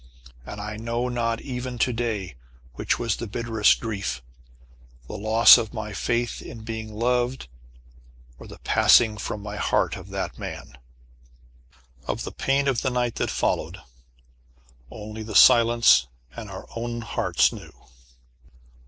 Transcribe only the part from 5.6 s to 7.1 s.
my faith in being